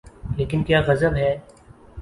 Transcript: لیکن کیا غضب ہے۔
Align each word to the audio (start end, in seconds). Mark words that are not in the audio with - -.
لیکن 0.37 0.63
کیا 0.63 0.79
غضب 0.81 1.15
ہے۔ 1.15 1.31